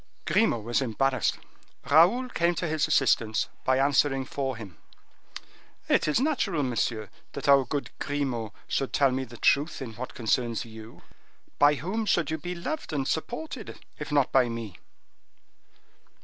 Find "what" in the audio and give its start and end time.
9.93-10.15